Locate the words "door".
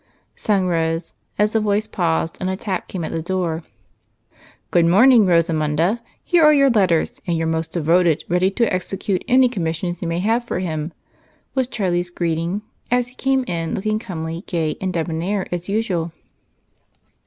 3.21-3.61